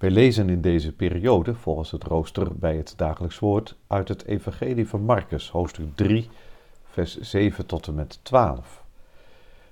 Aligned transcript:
Wij 0.00 0.10
lezen 0.10 0.48
in 0.48 0.60
deze 0.60 0.92
periode, 0.92 1.54
volgens 1.54 1.90
het 1.90 2.04
rooster 2.04 2.56
bij 2.58 2.76
het 2.76 2.92
dagelijks 2.96 3.38
woord, 3.38 3.76
uit 3.86 4.08
het 4.08 4.24
Evangelie 4.24 4.88
van 4.88 5.02
Marcus, 5.02 5.50
hoofdstuk 5.50 5.96
3, 5.96 6.28
vers 6.84 7.18
7 7.18 7.66
tot 7.66 7.86
en 7.86 7.94
met 7.94 8.18
12. 8.22 8.84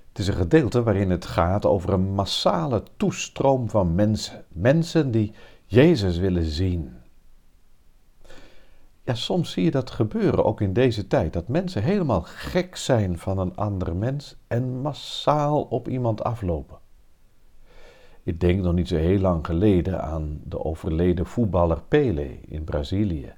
Het 0.09 0.19
is 0.19 0.27
een 0.27 0.33
gedeelte 0.33 0.83
waarin 0.83 1.09
het 1.09 1.25
gaat 1.25 1.65
over 1.65 1.93
een 1.93 2.13
massale 2.13 2.83
toestroom 2.97 3.69
van 3.69 3.95
mensen. 3.95 4.45
Mensen 4.47 5.11
die 5.11 5.33
Jezus 5.65 6.17
willen 6.17 6.45
zien. 6.45 6.93
Ja, 9.03 9.13
soms 9.13 9.51
zie 9.51 9.63
je 9.63 9.71
dat 9.71 9.91
gebeuren, 9.91 10.45
ook 10.45 10.61
in 10.61 10.73
deze 10.73 11.07
tijd, 11.07 11.33
dat 11.33 11.47
mensen 11.47 11.83
helemaal 11.83 12.21
gek 12.21 12.75
zijn 12.75 13.17
van 13.17 13.37
een 13.37 13.55
ander 13.55 13.95
mens 13.95 14.35
en 14.47 14.81
massaal 14.81 15.61
op 15.61 15.87
iemand 15.87 16.23
aflopen. 16.23 16.77
Ik 18.29 18.39
denk 18.39 18.61
nog 18.61 18.73
niet 18.73 18.87
zo 18.87 18.95
heel 18.95 19.19
lang 19.19 19.45
geleden 19.45 20.01
aan 20.01 20.41
de 20.43 20.63
overleden 20.63 21.25
voetballer 21.25 21.81
Pele 21.87 22.39
in 22.41 22.63
Brazilië. 22.63 23.33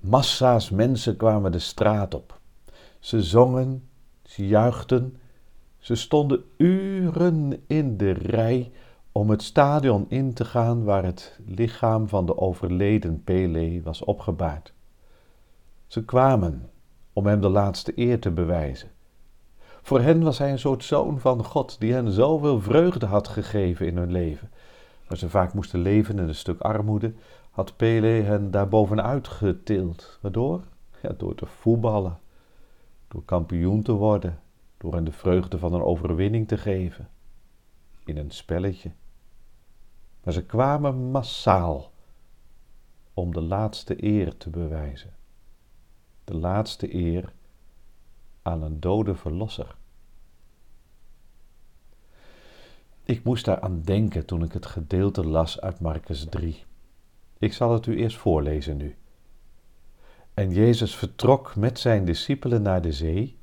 Massa's 0.00 0.70
mensen 0.70 1.16
kwamen 1.16 1.52
de 1.52 1.58
straat 1.58 2.14
op. 2.14 2.40
Ze 2.98 3.22
zongen, 3.22 3.88
ze 4.22 4.46
juichten, 4.46 5.16
ze 5.78 5.94
stonden 5.94 6.44
uren 6.56 7.62
in 7.66 7.96
de 7.96 8.10
rij 8.10 8.72
om 9.12 9.30
het 9.30 9.42
stadion 9.42 10.06
in 10.08 10.32
te 10.32 10.44
gaan 10.44 10.84
waar 10.84 11.04
het 11.04 11.40
lichaam 11.46 12.08
van 12.08 12.26
de 12.26 12.38
overleden 12.38 13.24
Pele 13.24 13.80
was 13.82 14.04
opgebaard. 14.04 14.72
Ze 15.86 16.04
kwamen 16.04 16.70
om 17.12 17.26
hem 17.26 17.40
de 17.40 17.48
laatste 17.48 17.92
eer 17.94 18.20
te 18.20 18.30
bewijzen. 18.30 18.90
Voor 19.86 20.00
hen 20.00 20.22
was 20.22 20.38
hij 20.38 20.50
een 20.50 20.58
soort 20.58 20.84
zoon 20.84 21.20
van 21.20 21.44
God, 21.44 21.80
die 21.80 21.92
hen 21.92 22.12
zoveel 22.12 22.60
vreugde 22.60 23.06
had 23.06 23.28
gegeven 23.28 23.86
in 23.86 23.96
hun 23.96 24.12
leven. 24.12 24.50
Waar 25.08 25.18
ze 25.18 25.28
vaak 25.28 25.54
moesten 25.54 25.80
leven 25.80 26.18
in 26.18 26.28
een 26.28 26.34
stuk 26.34 26.60
armoede, 26.60 27.14
had 27.50 27.76
Pele 27.76 28.06
hen 28.06 28.50
daarbovenuit 28.50 29.28
getild. 29.28 30.18
Waardoor? 30.22 30.64
Ja, 31.02 31.12
door 31.16 31.34
te 31.34 31.46
voetballen, 31.46 32.18
door 33.08 33.24
kampioen 33.24 33.82
te 33.82 33.92
worden, 33.92 34.40
door 34.76 34.94
hen 34.94 35.04
de 35.04 35.12
vreugde 35.12 35.58
van 35.58 35.74
een 35.74 35.82
overwinning 35.82 36.48
te 36.48 36.58
geven. 36.58 37.08
In 38.04 38.16
een 38.16 38.30
spelletje. 38.30 38.90
Maar 40.22 40.32
ze 40.32 40.44
kwamen 40.44 41.10
massaal 41.10 41.92
om 43.14 43.32
de 43.32 43.42
laatste 43.42 44.04
eer 44.04 44.36
te 44.36 44.50
bewijzen. 44.50 45.14
De 46.24 46.34
laatste 46.34 46.94
eer 46.94 47.32
aan 48.46 48.62
een 48.62 48.80
dode 48.80 49.14
verlosser. 49.14 49.76
Ik 53.04 53.24
moest 53.24 53.44
daar 53.44 53.60
aan 53.60 53.82
denken 53.82 54.26
toen 54.26 54.42
ik 54.42 54.52
het 54.52 54.66
gedeelte 54.66 55.26
las 55.26 55.60
uit 55.60 55.80
Marcus 55.80 56.26
3. 56.30 56.64
Ik 57.38 57.52
zal 57.52 57.72
het 57.72 57.86
u 57.86 57.96
eerst 57.96 58.16
voorlezen 58.16 58.76
nu. 58.76 58.96
En 60.34 60.50
Jezus 60.50 60.94
vertrok 60.94 61.56
met 61.56 61.78
zijn 61.78 62.04
discipelen 62.04 62.62
naar 62.62 62.82
de 62.82 62.92
zee, 62.92 63.38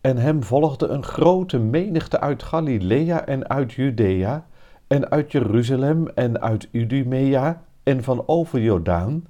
en 0.00 0.16
hem 0.16 0.42
volgde 0.42 0.86
een 0.86 1.04
grote 1.04 1.58
menigte 1.58 2.20
uit 2.20 2.42
Galilea 2.42 3.26
en 3.26 3.48
uit 3.48 3.72
Judea, 3.72 4.46
en 4.86 5.10
uit 5.10 5.32
Jeruzalem 5.32 6.08
en 6.08 6.40
uit 6.40 6.68
Idumea 6.70 7.64
en 7.82 8.02
van 8.02 8.22
over 8.26 8.60
Jordaan, 8.60 9.26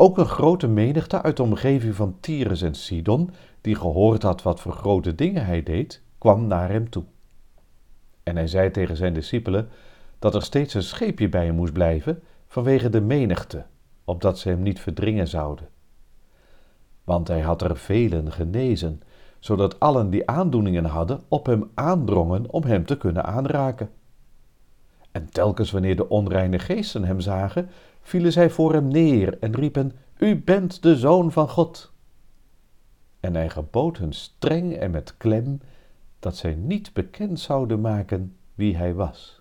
ook 0.00 0.18
een 0.18 0.26
grote 0.26 0.68
menigte 0.68 1.22
uit 1.22 1.36
de 1.36 1.42
omgeving 1.42 1.94
van 1.94 2.16
Tyrus 2.20 2.62
en 2.62 2.74
Sidon, 2.74 3.30
die 3.60 3.74
gehoord 3.74 4.22
had 4.22 4.42
wat 4.42 4.60
voor 4.60 4.72
grote 4.72 5.14
dingen 5.14 5.46
hij 5.46 5.62
deed, 5.62 6.02
kwam 6.18 6.46
naar 6.46 6.70
hem 6.70 6.90
toe. 6.90 7.04
En 8.22 8.36
hij 8.36 8.46
zei 8.46 8.70
tegen 8.70 8.96
zijn 8.96 9.14
discipelen 9.14 9.68
dat 10.18 10.34
er 10.34 10.42
steeds 10.42 10.74
een 10.74 10.82
scheepje 10.82 11.28
bij 11.28 11.44
hem 11.44 11.54
moest 11.54 11.72
blijven 11.72 12.22
vanwege 12.46 12.88
de 12.88 13.00
menigte, 13.00 13.64
opdat 14.04 14.38
ze 14.38 14.48
hem 14.48 14.62
niet 14.62 14.80
verdringen 14.80 15.28
zouden. 15.28 15.68
Want 17.04 17.28
hij 17.28 17.40
had 17.40 17.62
er 17.62 17.76
velen 17.76 18.32
genezen, 18.32 19.02
zodat 19.38 19.80
allen 19.80 20.10
die 20.10 20.26
aandoeningen 20.26 20.84
hadden 20.84 21.20
op 21.28 21.46
hem 21.46 21.70
aandrongen 21.74 22.50
om 22.50 22.62
hem 22.62 22.86
te 22.86 22.96
kunnen 22.96 23.24
aanraken. 23.24 23.90
En 25.10 25.30
telkens 25.30 25.70
wanneer 25.70 25.96
de 25.96 26.08
onreine 26.08 26.58
geesten 26.58 27.04
hem 27.04 27.20
zagen, 27.20 27.70
vielen 28.08 28.32
zij 28.32 28.50
voor 28.50 28.72
hem 28.72 28.88
neer 28.88 29.38
en 29.40 29.54
riepen: 29.54 29.92
U 30.18 30.42
bent 30.42 30.82
de 30.82 30.96
zoon 30.96 31.32
van 31.32 31.48
God. 31.48 31.92
En 33.20 33.34
hij 33.34 33.48
gebood 33.50 33.98
hun 33.98 34.12
streng 34.12 34.76
en 34.76 34.90
met 34.90 35.16
klem 35.16 35.60
dat 36.18 36.36
zij 36.36 36.54
niet 36.54 36.92
bekend 36.92 37.40
zouden 37.40 37.80
maken 37.80 38.36
wie 38.54 38.76
hij 38.76 38.94
was. 38.94 39.40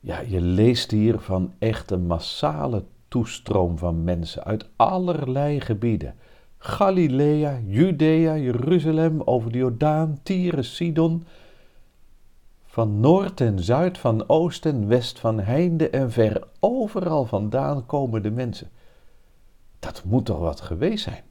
Ja, 0.00 0.20
je 0.20 0.40
leest 0.40 0.90
hier 0.90 1.18
van 1.18 1.52
echt 1.58 1.90
een 1.90 2.06
massale 2.06 2.84
toestroom 3.08 3.78
van 3.78 4.04
mensen 4.04 4.44
uit 4.44 4.68
allerlei 4.76 5.60
gebieden. 5.60 6.14
Galilea, 6.58 7.58
Judea, 7.64 8.36
Jeruzalem, 8.36 9.22
over 9.24 9.52
de 9.52 9.58
Jordaan, 9.58 10.18
Tyre, 10.22 10.62
Sidon, 10.62 11.24
van 12.70 13.00
noord 13.00 13.40
en 13.40 13.58
zuid, 13.58 13.98
van 13.98 14.28
oost 14.28 14.66
en 14.66 14.88
west, 14.88 15.18
van 15.18 15.40
heinde 15.40 15.90
en 15.90 16.10
ver, 16.10 16.42
overal 16.60 17.24
vandaan 17.24 17.86
komen 17.86 18.22
de 18.22 18.30
mensen. 18.30 18.70
Dat 19.78 20.02
moet 20.04 20.24
toch 20.24 20.38
wat 20.38 20.60
geweest 20.60 21.04
zijn? 21.04 21.22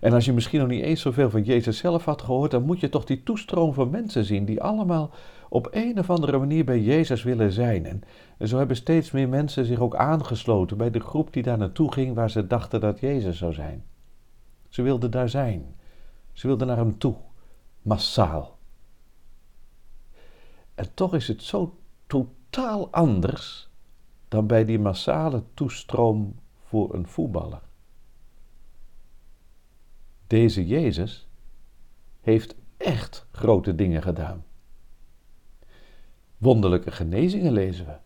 En 0.00 0.12
als 0.12 0.24
je 0.24 0.32
misschien 0.32 0.60
nog 0.60 0.68
niet 0.68 0.82
eens 0.82 1.00
zoveel 1.00 1.30
van 1.30 1.42
Jezus 1.42 1.78
zelf 1.78 2.04
had 2.04 2.22
gehoord, 2.22 2.50
dan 2.50 2.62
moet 2.62 2.80
je 2.80 2.88
toch 2.88 3.04
die 3.04 3.22
toestroom 3.22 3.72
van 3.72 3.90
mensen 3.90 4.24
zien 4.24 4.44
die 4.44 4.62
allemaal 4.62 5.10
op 5.48 5.68
een 5.70 5.98
of 5.98 6.10
andere 6.10 6.38
manier 6.38 6.64
bij 6.64 6.80
Jezus 6.80 7.22
willen 7.22 7.52
zijn. 7.52 7.86
En, 7.86 8.02
zo 8.46 8.58
hebben 8.58 8.76
steeds 8.76 9.10
meer 9.10 9.28
mensen 9.28 9.64
zich 9.64 9.78
ook 9.78 9.96
aangesloten 9.96 10.76
bij 10.76 10.90
de 10.90 11.00
groep 11.00 11.32
die 11.32 11.42
daar 11.42 11.58
naartoe 11.58 11.92
ging 11.92 12.14
waar 12.14 12.30
ze 12.30 12.46
dachten 12.46 12.80
dat 12.80 13.00
Jezus 13.00 13.38
zou 13.38 13.52
zijn. 13.52 13.84
Ze 14.68 14.82
wilden 14.82 15.10
daar 15.10 15.28
zijn. 15.28 15.74
Ze 16.32 16.46
wilden 16.46 16.66
naar 16.66 16.76
hem 16.76 16.98
toe. 16.98 17.14
Massaal. 17.82 18.60
En 20.74 20.94
toch 20.94 21.14
is 21.14 21.28
het 21.28 21.42
zo 21.42 21.78
totaal 22.06 22.90
anders 22.90 23.68
dan 24.28 24.46
bij 24.46 24.64
die 24.64 24.78
massale 24.78 25.42
toestroom 25.54 26.34
voor 26.58 26.94
een 26.94 27.06
voetballer. 27.06 27.62
Deze 30.26 30.66
Jezus 30.66 31.28
heeft 32.20 32.54
echt 32.76 33.26
grote 33.32 33.74
dingen 33.74 34.02
gedaan. 34.02 34.44
Wonderlijke 36.38 36.90
genezingen 36.90 37.52
lezen 37.52 37.86
we. 37.86 37.96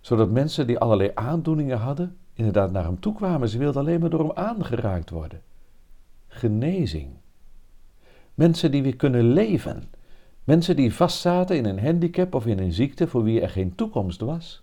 Zodat 0.00 0.30
mensen 0.30 0.66
die 0.66 0.78
allerlei 0.78 1.10
aandoeningen 1.14 1.78
hadden, 1.78 2.16
inderdaad 2.32 2.72
naar 2.72 2.84
hem 2.84 3.00
toe 3.00 3.14
kwamen. 3.14 3.48
Ze 3.48 3.58
wilden 3.58 3.80
alleen 3.80 4.00
maar 4.00 4.10
door 4.10 4.20
hem 4.20 4.32
aangeraakt 4.32 5.10
worden. 5.10 5.42
Genezing. 6.26 7.10
Mensen 8.34 8.70
die 8.70 8.82
weer 8.82 8.96
kunnen 8.96 9.24
leven. 9.24 9.84
Mensen 10.46 10.76
die 10.76 10.94
vastzaten 10.94 11.56
in 11.56 11.64
een 11.64 11.80
handicap 11.80 12.34
of 12.34 12.46
in 12.46 12.58
een 12.58 12.72
ziekte 12.72 13.06
voor 13.06 13.22
wie 13.22 13.40
er 13.40 13.50
geen 13.50 13.74
toekomst 13.74 14.20
was. 14.20 14.62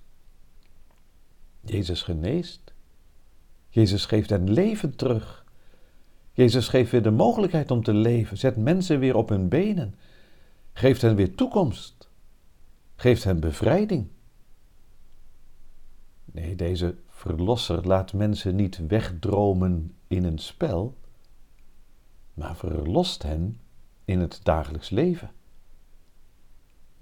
Jezus 1.61 2.01
geneest. 2.01 2.73
Jezus 3.69 4.05
geeft 4.05 4.29
hen 4.29 4.49
leven 4.49 4.95
terug. 4.95 5.45
Jezus 6.31 6.67
geeft 6.67 6.91
weer 6.91 7.01
de 7.01 7.11
mogelijkheid 7.11 7.71
om 7.71 7.83
te 7.83 7.93
leven, 7.93 8.37
zet 8.37 8.57
mensen 8.57 8.99
weer 8.99 9.15
op 9.15 9.29
hun 9.29 9.49
benen, 9.49 9.95
geeft 10.73 11.01
hen 11.01 11.15
weer 11.15 11.35
toekomst, 11.35 12.09
geeft 12.95 13.23
hen 13.23 13.39
bevrijding. 13.39 14.07
Nee, 16.25 16.55
deze 16.55 16.95
verlosser 17.07 17.87
laat 17.87 18.13
mensen 18.13 18.55
niet 18.55 18.87
wegdromen 18.87 19.95
in 20.07 20.23
een 20.23 20.39
spel, 20.39 20.97
maar 22.33 22.55
verlost 22.55 23.23
hen 23.23 23.59
in 24.05 24.19
het 24.19 24.39
dagelijks 24.43 24.89
leven. 24.89 25.31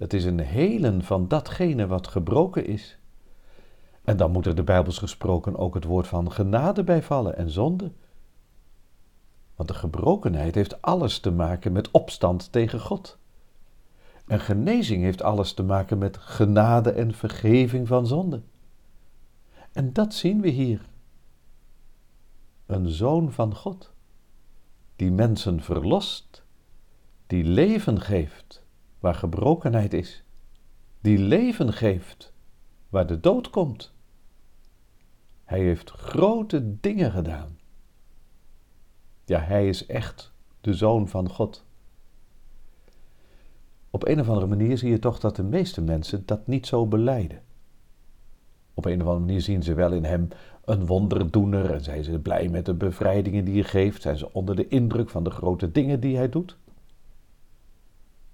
Het 0.02 0.12
is 0.12 0.24
een 0.24 0.40
helen 0.40 1.02
van 1.02 1.28
datgene 1.28 1.86
wat 1.86 2.06
gebroken 2.06 2.66
is. 2.66 2.98
En 4.04 4.16
dan 4.16 4.30
moet 4.30 4.46
er 4.46 4.54
de 4.54 4.62
Bijbels 4.62 4.98
gesproken 4.98 5.56
ook 5.56 5.74
het 5.74 5.84
woord 5.84 6.06
van 6.06 6.32
genade 6.32 6.84
bijvallen 6.84 7.36
en 7.36 7.50
zonde. 7.50 7.92
Want 9.56 9.68
de 9.68 9.74
gebrokenheid 9.74 10.54
heeft 10.54 10.82
alles 10.82 11.18
te 11.18 11.30
maken 11.30 11.72
met 11.72 11.90
opstand 11.90 12.52
tegen 12.52 12.80
God. 12.80 13.18
En 14.26 14.40
genezing 14.40 15.02
heeft 15.02 15.22
alles 15.22 15.52
te 15.52 15.62
maken 15.62 15.98
met 15.98 16.16
genade 16.16 16.90
en 16.90 17.14
vergeving 17.14 17.88
van 17.88 18.06
zonde. 18.06 18.42
En 19.72 19.92
dat 19.92 20.14
zien 20.14 20.40
we 20.40 20.48
hier. 20.48 20.88
Een 22.66 22.88
zoon 22.88 23.32
van 23.32 23.54
God, 23.54 23.92
die 24.96 25.12
mensen 25.12 25.60
verlost, 25.60 26.44
die 27.26 27.44
leven 27.44 28.00
geeft 28.00 28.61
waar 29.02 29.14
gebrokenheid 29.14 29.92
is, 29.92 30.24
die 31.00 31.18
leven 31.18 31.72
geeft 31.72 32.32
waar 32.88 33.06
de 33.06 33.20
dood 33.20 33.50
komt. 33.50 33.92
Hij 35.44 35.60
heeft 35.60 35.90
grote 35.90 36.80
dingen 36.80 37.10
gedaan. 37.10 37.58
Ja, 39.24 39.40
hij 39.40 39.68
is 39.68 39.86
echt 39.86 40.32
de 40.60 40.74
zoon 40.74 41.08
van 41.08 41.28
God. 41.28 41.64
Op 43.90 44.06
een 44.06 44.20
of 44.20 44.28
andere 44.28 44.46
manier 44.46 44.78
zie 44.78 44.90
je 44.90 44.98
toch 44.98 45.18
dat 45.18 45.36
de 45.36 45.42
meeste 45.42 45.80
mensen 45.80 46.26
dat 46.26 46.46
niet 46.46 46.66
zo 46.66 46.86
beleiden. 46.86 47.42
Op 48.74 48.84
een 48.84 49.00
of 49.00 49.06
andere 49.06 49.26
manier 49.26 49.40
zien 49.40 49.62
ze 49.62 49.74
wel 49.74 49.92
in 49.92 50.04
hem 50.04 50.28
een 50.64 50.86
wonderdoener 50.86 51.70
en 51.70 51.84
zijn 51.84 52.04
ze 52.04 52.18
blij 52.18 52.48
met 52.48 52.66
de 52.66 52.74
bevrijdingen 52.74 53.44
die 53.44 53.54
hij 53.54 53.70
geeft, 53.70 54.02
zijn 54.02 54.18
ze 54.18 54.32
onder 54.32 54.56
de 54.56 54.68
indruk 54.68 55.10
van 55.10 55.24
de 55.24 55.30
grote 55.30 55.72
dingen 55.72 56.00
die 56.00 56.16
hij 56.16 56.28
doet. 56.28 56.56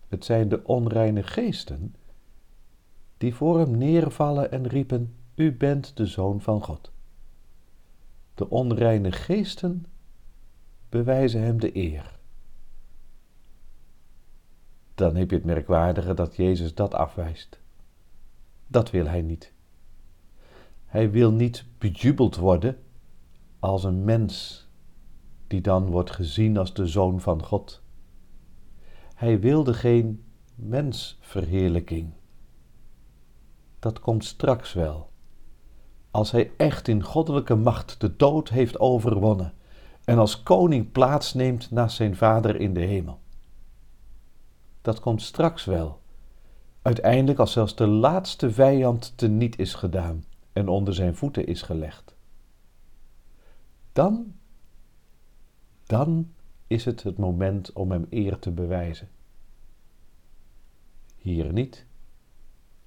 Het 0.09 0.25
zijn 0.25 0.49
de 0.49 0.65
onreine 0.65 1.23
geesten 1.23 1.95
die 3.17 3.35
voor 3.35 3.59
hem 3.59 3.77
neervallen 3.77 4.51
en 4.51 4.67
riepen: 4.67 5.15
U 5.35 5.57
bent 5.57 5.97
de 5.97 6.07
zoon 6.07 6.41
van 6.41 6.63
God. 6.63 6.93
De 8.35 8.51
onreine 8.51 9.13
geesten 9.13 9.87
bewijzen 10.89 11.41
hem 11.43 11.61
de 11.61 11.77
eer. 11.77 12.19
Dan 14.95 15.17
heb 15.17 15.31
je 15.31 15.37
het 15.37 15.45
merkwaardige 15.45 16.15
dat 16.15 16.37
Jezus 16.37 16.75
dat 16.75 16.95
afwijst. 16.95 17.61
Dat 18.67 18.91
wil 18.91 19.07
hij 19.07 19.23
niet. 19.23 19.53
Hij 20.85 21.11
wil 21.11 21.33
niet 21.33 21.65
bejubeld 21.79 22.37
worden 22.37 22.79
als 23.59 23.85
een 23.85 24.05
mens 24.05 24.67
die 25.47 25.61
dan 25.61 25.87
wordt 25.87 26.11
gezien 26.11 26.57
als 26.57 26.75
de 26.75 26.87
zoon 26.87 27.21
van 27.21 27.45
God. 27.45 27.83
Hij 29.19 29.41
wilde 29.41 29.75
geen 29.75 30.25
mensverheerlijking. 30.55 32.13
Dat 33.79 34.01
komt 34.01 34.25
straks 34.25 34.73
wel. 34.73 35.11
Als 36.11 36.31
hij 36.31 36.53
echt 36.57 36.89
in 36.89 37.03
goddelijke 37.03 37.55
macht 37.55 38.01
de 38.01 38.17
dood 38.17 38.49
heeft 38.49 38.79
overwonnen 38.79 39.53
en 40.05 40.19
als 40.19 40.43
koning 40.43 40.93
plaatsneemt 40.93 41.71
naast 41.71 41.97
zijn 41.97 42.17
vader 42.17 42.61
in 42.61 42.75
de 42.75 42.81
hemel. 42.81 43.21
Dat 44.83 45.01
komt 45.01 45.23
straks 45.23 45.65
wel. 45.65 46.01
Uiteindelijk 46.83 47.39
als 47.39 47.53
zelfs 47.53 47.77
de 47.77 47.87
laatste 47.87 48.51
vijand 48.51 49.13
teniet 49.17 49.59
is 49.59 49.75
gedaan 49.75 50.25
en 50.53 50.69
onder 50.69 50.95
zijn 50.95 51.17
voeten 51.17 51.47
is 51.47 51.63
gelegd. 51.63 52.15
Dan, 53.93 54.35
dan 55.87 56.33
is 56.69 56.85
het 56.85 57.03
het 57.03 57.19
moment 57.19 57.73
om 57.73 57.91
hem 57.91 58.07
eer 58.11 58.39
te 58.39 58.51
bewijzen. 58.51 59.09
Hier 61.17 61.53
niet. 61.53 61.87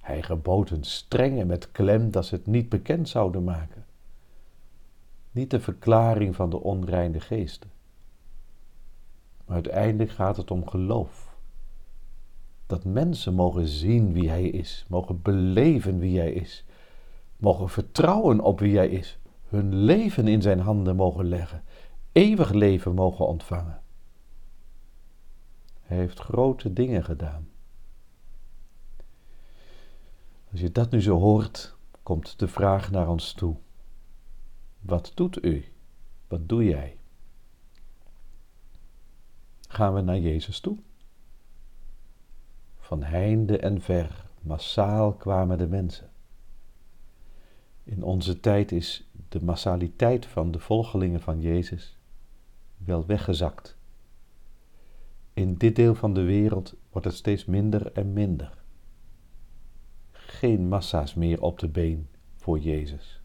Hij 0.00 0.22
gebood 0.22 0.70
een 0.70 0.84
streng 0.84 1.40
en 1.40 1.46
met 1.46 1.72
klem 1.72 2.10
dat 2.10 2.26
ze 2.26 2.34
het 2.34 2.46
niet 2.46 2.68
bekend 2.68 3.08
zouden 3.08 3.44
maken. 3.44 3.84
Niet 5.30 5.50
de 5.50 5.60
verklaring 5.60 6.36
van 6.36 6.50
de 6.50 6.60
onreine 6.60 7.20
geesten. 7.20 7.70
Maar 9.44 9.54
uiteindelijk 9.54 10.10
gaat 10.10 10.36
het 10.36 10.50
om 10.50 10.68
geloof. 10.68 11.34
Dat 12.66 12.84
mensen 12.84 13.34
mogen 13.34 13.68
zien 13.68 14.12
wie 14.12 14.28
hij 14.28 14.48
is, 14.48 14.84
mogen 14.88 15.22
beleven 15.22 15.98
wie 15.98 16.18
hij 16.18 16.32
is, 16.32 16.64
mogen 17.36 17.68
vertrouwen 17.68 18.40
op 18.40 18.60
wie 18.60 18.76
hij 18.76 18.88
is, 18.88 19.18
hun 19.48 19.74
leven 19.74 20.28
in 20.28 20.42
zijn 20.42 20.60
handen 20.60 20.96
mogen 20.96 21.24
leggen, 21.24 21.62
eeuwig 22.12 22.50
leven 22.50 22.94
mogen 22.94 23.26
ontvangen. 23.26 23.82
Hij 25.80 25.96
heeft 25.96 26.18
grote 26.18 26.72
dingen 26.72 27.04
gedaan. 27.04 27.48
Als 30.50 30.60
je 30.60 30.72
dat 30.72 30.90
nu 30.90 31.02
zo 31.02 31.18
hoort, 31.18 31.76
komt 32.02 32.38
de 32.38 32.48
vraag 32.48 32.90
naar 32.90 33.08
ons 33.08 33.32
toe. 33.32 33.56
Wat 34.80 35.12
doet 35.14 35.44
u? 35.44 35.64
Wat 36.28 36.48
doe 36.48 36.64
jij? 36.64 36.96
Gaan 39.68 39.94
we 39.94 40.00
naar 40.00 40.18
Jezus 40.18 40.60
toe? 40.60 40.78
Van 42.78 43.02
heinde 43.02 43.58
en 43.58 43.80
ver, 43.80 44.26
massaal 44.40 45.12
kwamen 45.12 45.58
de 45.58 45.66
mensen. 45.66 46.10
In 47.84 48.02
onze 48.02 48.40
tijd 48.40 48.72
is 48.72 49.10
de 49.28 49.44
massaliteit 49.44 50.26
van 50.26 50.50
de 50.50 50.58
volgelingen 50.58 51.20
van 51.20 51.40
Jezus 51.40 51.96
wel 52.84 53.06
weggezakt. 53.06 53.76
In 55.32 55.54
dit 55.54 55.76
deel 55.76 55.94
van 55.94 56.14
de 56.14 56.22
wereld 56.22 56.74
wordt 56.90 57.06
het 57.06 57.16
steeds 57.16 57.44
minder 57.44 57.92
en 57.92 58.12
minder. 58.12 58.62
Geen 60.10 60.68
massa's 60.68 61.14
meer 61.14 61.42
op 61.42 61.58
de 61.58 61.68
been 61.68 62.08
voor 62.36 62.58
Jezus. 62.58 63.22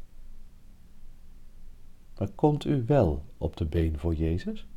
Maar 2.18 2.30
komt 2.36 2.66
u 2.66 2.84
wel 2.86 3.24
op 3.38 3.58
de 3.58 3.66
been 3.66 4.00
voor 4.00 4.16
Jezus? 4.16 4.68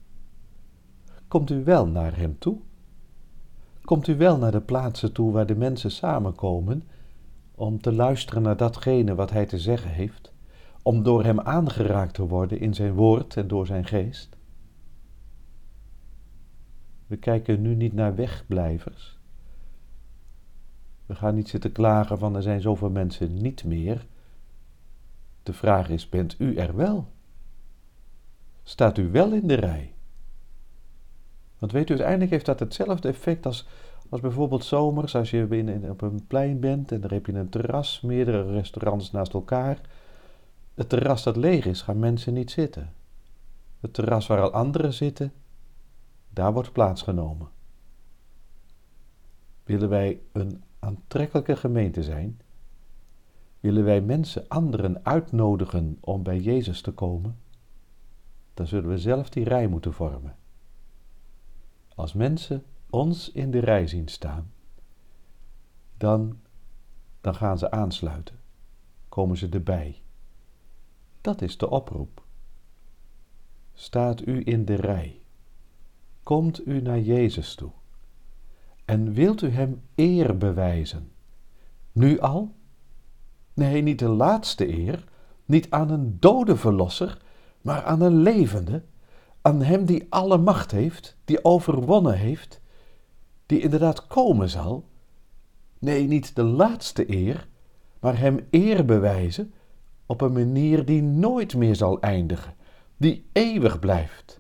Komt 1.29 1.51
u 1.51 1.65
wel 1.65 1.87
naar 1.87 2.17
Hem 2.17 2.39
toe? 2.39 2.59
Komt 3.83 4.07
u 4.07 4.17
wel 4.17 4.39
naar 4.39 4.53
de 4.53 4.61
plaatsen 4.61 5.13
toe 5.13 5.33
waar 5.33 5.47
de 5.47 5.57
mensen 5.57 5.91
samenkomen 5.91 6.83
om 7.55 7.81
te 7.81 7.93
luisteren 7.93 8.43
naar 8.43 8.57
datgene 8.57 9.15
wat 9.15 9.31
Hij 9.31 9.47
te 9.47 9.59
zeggen 9.59 9.91
heeft, 9.91 10.33
om 10.83 11.03
door 11.03 11.25
Hem 11.25 11.41
aangeraakt 11.41 12.15
te 12.15 12.27
worden 12.27 12.61
in 12.61 12.75
Zijn 12.75 12.93
woord 12.93 13.37
en 13.37 13.49
door 13.49 13.67
Zijn 13.67 13.87
geest? 13.87 14.39
We 17.11 17.17
kijken 17.17 17.63
nu 17.63 17.75
niet 17.75 17.93
naar 17.93 18.15
wegblijvers. 18.15 19.19
We 21.07 21.15
gaan 21.15 21.35
niet 21.35 21.49
zitten 21.49 21.73
klagen 21.73 22.19
van 22.19 22.37
er 22.37 22.43
zijn 22.43 22.61
zoveel 22.61 22.91
mensen 22.91 23.35
niet 23.35 23.65
meer. 23.65 24.07
De 25.43 25.53
vraag 25.53 25.89
is, 25.89 26.09
bent 26.09 26.35
u 26.39 26.57
er 26.57 26.77
wel? 26.77 27.09
Staat 28.63 28.99
u 28.99 29.11
wel 29.11 29.33
in 29.33 29.47
de 29.47 29.55
rij? 29.55 29.93
Want 31.59 31.73
weet 31.73 31.89
u, 31.89 31.93
uiteindelijk 31.93 32.31
heeft 32.31 32.47
dat 32.47 32.61
hetzelfde 32.61 33.09
effect 33.09 33.47
als, 33.47 33.69
als 34.09 34.21
bijvoorbeeld 34.21 34.65
zomers, 34.65 35.15
als 35.15 35.31
je 35.31 35.47
binnen, 35.47 35.91
op 35.91 36.01
een 36.01 36.27
plein 36.27 36.61
bent 36.61 36.93
en 36.93 37.01
daar 37.01 37.11
heb 37.11 37.27
je 37.27 37.33
een 37.33 37.49
terras, 37.49 38.01
meerdere 38.01 38.53
restaurants 38.53 39.11
naast 39.11 39.35
elkaar. 39.35 39.81
Het 40.75 40.89
terras 40.89 41.23
dat 41.23 41.37
leeg 41.37 41.67
is, 41.67 41.83
gaan 41.83 41.99
mensen 41.99 42.35
niet 42.35 42.51
zitten. 42.51 42.93
Het 43.81 43.95
terras 43.95 44.27
waar 44.27 44.41
al 44.41 44.53
anderen 44.53 44.93
zitten, 44.93 45.33
daar 46.31 46.53
wordt 46.53 46.73
plaats 46.73 47.03
genomen. 47.03 47.49
Willen 49.65 49.89
wij 49.89 50.21
een 50.33 50.63
aantrekkelijke 50.79 51.57
gemeente 51.57 52.03
zijn? 52.03 52.41
Willen 53.61 53.85
wij 53.85 54.01
mensen, 54.01 54.49
anderen 54.49 55.05
uitnodigen 55.05 55.99
om 56.01 56.23
bij 56.23 56.41
Jezus 56.41 56.81
te 56.81 56.93
komen? 56.93 57.39
Dan 58.55 58.67
zullen 58.67 58.91
we 58.91 58.99
zelf 58.99 59.29
die 59.31 59.45
rij 59.45 59.67
moeten 59.67 59.93
vormen. 59.93 60.37
Als 61.95 62.13
mensen 62.13 62.65
ons 62.91 63.33
in 63.33 63.51
de 63.51 63.59
rij 63.59 63.87
zien 63.87 64.09
staan, 64.09 64.53
dan, 65.97 66.41
dan 67.21 67.35
gaan 67.35 67.59
ze 67.59 67.71
aansluiten, 67.71 68.39
komen 69.09 69.37
ze 69.37 69.49
erbij. 69.49 70.03
Dat 71.21 71.43
is 71.43 71.59
de 71.59 71.71
oproep. 71.71 72.23
Staat 73.75 74.27
u 74.27 74.43
in 74.45 74.65
de 74.65 74.75
rij? 74.75 75.20
Komt 76.23 76.67
u 76.67 76.81
naar 76.81 77.01
Jezus 77.01 77.55
toe? 77.55 77.71
En 78.85 79.13
wilt 79.13 79.43
u 79.43 79.49
Hem 79.49 79.83
eer 79.95 80.39
bewijzen? 80.39 81.13
Nu 81.93 82.21
al? 82.21 82.55
Nee, 83.55 83.83
niet 83.83 83.99
de 83.99 84.09
laatste 84.09 84.79
eer, 84.79 85.05
niet 85.45 85.71
aan 85.71 85.91
een 85.91 86.17
dode 86.21 86.57
verlosser, 86.57 87.19
maar 87.61 87.85
aan 87.85 88.01
een 88.01 88.17
levende, 88.17 88.83
aan 89.43 89.63
Hem 89.63 89.85
die 89.85 90.07
alle 90.09 90.39
macht 90.39 90.71
heeft, 90.71 91.17
die 91.25 91.45
overwonnen 91.45 92.19
heeft, 92.19 92.61
die 93.47 93.61
inderdaad 93.61 94.07
komen 94.07 94.49
zal. 94.49 94.85
Nee, 95.79 96.07
niet 96.07 96.37
de 96.37 96.43
laatste 96.43 97.11
eer, 97.13 97.49
maar 98.01 98.19
Hem 98.19 98.47
eer 98.51 98.85
bewijzen 98.85 99.53
op 100.07 100.21
een 100.21 100.33
manier 100.33 100.85
die 100.85 101.03
nooit 101.03 101.57
meer 101.57 101.77
zal 101.77 102.01
eindigen, 102.01 102.55
die 102.97 103.27
eeuwig 103.33 103.79
blijft. 103.79 104.40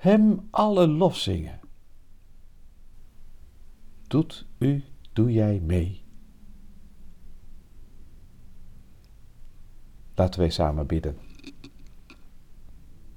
Hem 0.00 0.48
alle 0.50 0.86
lof 0.86 1.16
zingen. 1.16 1.60
Doet 4.06 4.46
u, 4.58 4.84
doe 5.12 5.32
jij 5.32 5.60
mee? 5.60 6.02
Laten 10.14 10.40
wij 10.40 10.50
samen 10.50 10.86
bidden. 10.86 11.16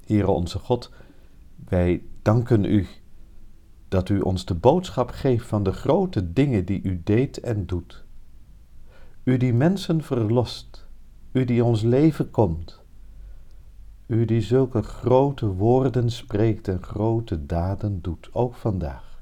Heere 0.05 0.31
onze 0.31 0.59
God, 0.59 0.91
wij 1.65 2.03
danken 2.21 2.65
u 2.65 2.87
dat 3.87 4.09
u 4.09 4.19
ons 4.19 4.45
de 4.45 4.55
boodschap 4.55 5.09
geeft 5.09 5.47
van 5.47 5.63
de 5.63 5.71
grote 5.71 6.33
dingen 6.33 6.65
die 6.65 6.81
u 6.81 7.01
deed 7.03 7.39
en 7.39 7.65
doet. 7.65 8.05
U 9.23 9.37
die 9.37 9.53
mensen 9.53 10.03
verlost, 10.03 10.87
U 11.31 11.45
die 11.45 11.63
ons 11.63 11.81
leven 11.81 12.31
komt. 12.31 12.82
U 14.05 14.25
die 14.25 14.41
zulke 14.41 14.81
grote 14.81 15.47
woorden 15.47 16.09
spreekt 16.09 16.67
en 16.67 16.83
grote 16.83 17.45
daden 17.45 18.01
doet, 18.01 18.29
ook 18.31 18.55
vandaag. 18.55 19.21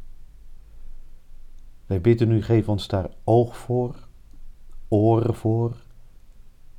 Wij 1.86 2.02
bidden 2.02 2.32
u, 2.32 2.42
geef 2.42 2.70
ons 2.70 2.88
daar 2.88 3.10
oog 3.24 3.58
voor, 3.58 4.08
oren 4.88 5.36
voor, 5.36 5.76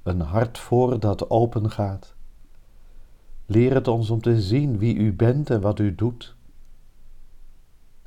een 0.02 0.20
hart 0.20 0.58
voor 0.58 1.00
dat 1.00 1.30
open 1.30 1.70
gaat. 1.70 2.14
Leer 3.46 3.74
het 3.74 3.88
ons 3.88 4.10
om 4.10 4.20
te 4.20 4.40
zien 4.40 4.78
wie 4.78 4.96
u 4.96 5.12
bent 5.12 5.50
en 5.50 5.60
wat 5.60 5.78
u 5.78 5.94
doet. 5.94 6.36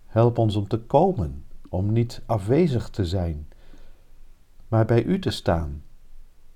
Help 0.05 0.37
ons 0.37 0.55
om 0.55 0.67
te 0.67 0.79
komen, 0.79 1.45
om 1.69 1.91
niet 1.91 2.21
afwezig 2.25 2.89
te 2.89 3.05
zijn, 3.05 3.47
maar 4.67 4.85
bij 4.85 5.03
u 5.03 5.19
te 5.19 5.29
staan, 5.29 5.83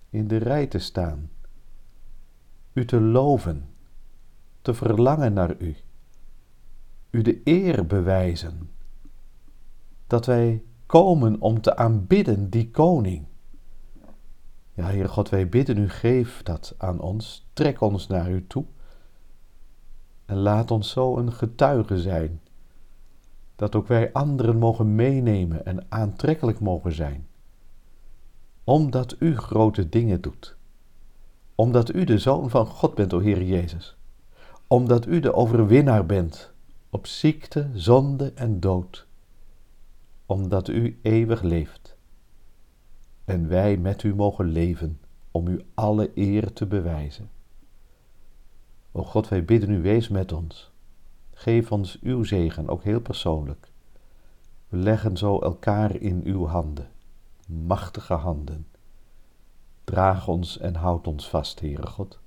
in 0.09 0.27
de 0.27 0.37
rij 0.37 0.67
te 0.67 0.79
staan, 0.79 1.29
u 2.79 2.85
te 2.85 3.01
loven, 3.01 3.69
te 4.61 4.73
verlangen 4.73 5.33
naar 5.33 5.55
u, 5.57 5.75
u 7.09 7.21
de 7.21 7.41
eer 7.43 7.85
bewijzen, 7.85 8.69
dat 10.07 10.25
wij 10.25 10.63
komen 10.85 11.41
om 11.41 11.61
te 11.61 11.75
aanbidden 11.75 12.49
die 12.49 12.71
koning. 12.71 13.25
Ja, 14.73 14.87
Heer 14.87 15.09
God, 15.09 15.29
wij 15.29 15.49
bidden 15.49 15.77
u, 15.77 15.89
geef 15.89 16.43
dat 16.43 16.75
aan 16.77 16.99
ons, 16.99 17.49
trek 17.53 17.81
ons 17.81 18.07
naar 18.07 18.31
u 18.31 18.47
toe 18.47 18.65
en 20.25 20.37
laat 20.37 20.71
ons 20.71 20.89
zo 20.89 21.17
een 21.17 21.33
getuige 21.33 22.01
zijn, 22.01 22.41
dat 23.55 23.75
ook 23.75 23.87
wij 23.87 24.13
anderen 24.13 24.57
mogen 24.57 24.95
meenemen 24.95 25.65
en 25.65 25.85
aantrekkelijk 25.89 26.59
mogen 26.59 26.93
zijn, 26.93 27.27
omdat 28.63 29.15
u 29.19 29.37
grote 29.37 29.89
dingen 29.89 30.21
doet, 30.21 30.57
omdat 31.59 31.93
u 31.93 32.03
de 32.03 32.17
Zoon 32.17 32.49
van 32.49 32.65
God 32.65 32.95
bent, 32.95 33.13
o 33.13 33.19
Heer 33.19 33.43
Jezus, 33.43 33.97
omdat 34.67 35.05
u 35.05 35.19
de 35.19 35.33
overwinnaar 35.33 36.05
bent 36.05 36.51
op 36.89 37.07
ziekte, 37.07 37.69
zonde 37.73 38.31
en 38.33 38.59
dood, 38.59 39.07
omdat 40.25 40.67
u 40.67 40.99
eeuwig 41.01 41.41
leeft 41.41 41.97
en 43.25 43.47
wij 43.47 43.77
met 43.77 44.03
u 44.03 44.15
mogen 44.15 44.45
leven 44.45 44.99
om 45.31 45.47
u 45.47 45.65
alle 45.73 46.11
eer 46.15 46.53
te 46.53 46.65
bewijzen. 46.65 47.29
O 48.91 49.03
God, 49.03 49.27
wij 49.27 49.45
bidden 49.45 49.69
u, 49.69 49.81
wees 49.81 50.07
met 50.07 50.31
ons. 50.31 50.71
Geef 51.33 51.71
ons 51.71 51.99
uw 52.01 52.23
zegen, 52.23 52.69
ook 52.69 52.83
heel 52.83 53.01
persoonlijk. 53.01 53.71
We 54.67 54.77
leggen 54.77 55.17
zo 55.17 55.39
elkaar 55.39 55.95
in 55.95 56.21
uw 56.23 56.45
handen, 56.45 56.89
machtige 57.45 58.13
handen. 58.13 58.67
Draag 59.89 60.27
ons 60.27 60.57
en 60.57 60.75
houd 60.75 61.07
ons 61.07 61.29
vast, 61.29 61.59
Heere 61.59 61.87
God. 61.87 62.19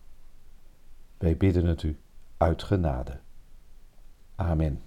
Wij 1.19 1.37
bidden 1.37 1.67
het 1.67 1.83
u 1.83 1.99
uit 2.37 2.63
genade. 2.63 3.19
Amen. 4.35 4.83